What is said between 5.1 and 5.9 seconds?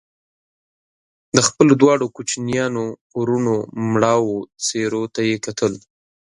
ته يې کتل